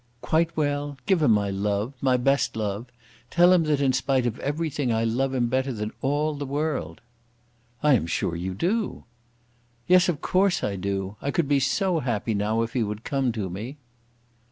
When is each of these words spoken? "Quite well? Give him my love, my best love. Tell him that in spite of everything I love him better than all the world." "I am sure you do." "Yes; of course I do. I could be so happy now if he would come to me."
"Quite 0.21 0.57
well? 0.57 0.97
Give 1.05 1.21
him 1.21 1.29
my 1.29 1.51
love, 1.51 1.93
my 2.01 2.17
best 2.17 2.55
love. 2.55 2.87
Tell 3.29 3.53
him 3.53 3.65
that 3.65 3.79
in 3.79 3.93
spite 3.93 4.25
of 4.25 4.39
everything 4.39 4.91
I 4.91 5.03
love 5.03 5.31
him 5.35 5.45
better 5.45 5.71
than 5.71 5.91
all 6.01 6.33
the 6.33 6.45
world." 6.47 7.01
"I 7.83 7.93
am 7.93 8.07
sure 8.07 8.35
you 8.35 8.55
do." 8.55 9.03
"Yes; 9.85 10.09
of 10.09 10.19
course 10.19 10.63
I 10.63 10.75
do. 10.75 11.17
I 11.21 11.29
could 11.29 11.47
be 11.47 11.59
so 11.59 11.99
happy 11.99 12.33
now 12.33 12.63
if 12.63 12.73
he 12.73 12.81
would 12.81 13.03
come 13.03 13.31
to 13.33 13.47
me." 13.47 13.77